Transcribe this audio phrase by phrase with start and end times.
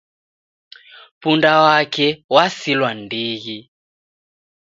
[1.21, 3.69] Punda wake wasilwa ni ndighi